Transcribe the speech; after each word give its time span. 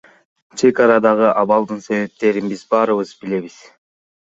Чек 0.61 0.77
арадагы 0.85 1.29
абалдын 1.43 1.79
себептерин 1.85 2.45
биз 2.55 2.61
баарыбыз 2.75 3.09
билебиз. 3.23 3.57